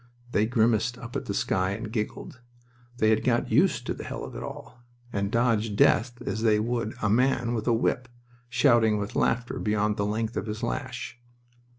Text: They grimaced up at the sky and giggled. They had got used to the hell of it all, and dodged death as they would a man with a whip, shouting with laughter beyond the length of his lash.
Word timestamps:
They 0.31 0.47
grimaced 0.47 0.97
up 0.97 1.15
at 1.15 1.25
the 1.25 1.33
sky 1.35 1.73
and 1.73 1.91
giggled. 1.91 2.41
They 2.97 3.11
had 3.11 3.23
got 3.23 3.51
used 3.51 3.85
to 3.85 3.93
the 3.93 4.03
hell 4.03 4.23
of 4.23 4.33
it 4.35 4.41
all, 4.41 4.81
and 5.13 5.29
dodged 5.31 5.75
death 5.75 6.19
as 6.25 6.41
they 6.41 6.59
would 6.59 6.95
a 7.03 7.07
man 7.07 7.53
with 7.53 7.67
a 7.67 7.73
whip, 7.73 8.07
shouting 8.49 8.97
with 8.97 9.15
laughter 9.15 9.59
beyond 9.59 9.97
the 9.97 10.05
length 10.07 10.35
of 10.37 10.47
his 10.47 10.63
lash. 10.63 11.19